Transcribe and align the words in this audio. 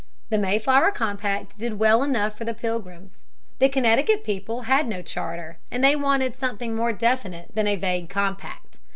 The 0.31 0.39
Mayflower 0.39 0.89
Compact 0.89 1.59
did 1.59 1.77
well 1.77 2.01
enough 2.01 2.35
for 2.35 2.43
the 2.43 2.55
Pilgrims. 2.55 3.19
The 3.59 3.69
Connecticut 3.69 4.23
people 4.23 4.61
had 4.61 4.87
no 4.87 5.03
charter, 5.03 5.59
and 5.71 5.83
they 5.83 5.95
wanted 5.95 6.35
something 6.35 6.73
more 6.75 6.91
definite 6.91 7.51
than 7.53 7.67
a 7.67 7.75
vague 7.75 8.09
compact. 8.09 8.79